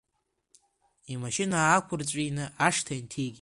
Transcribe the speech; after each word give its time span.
Имашьына 1.13 1.57
аақәырҵәины 1.61 2.45
ашҭа 2.67 2.93
инҭигеит. 2.99 3.29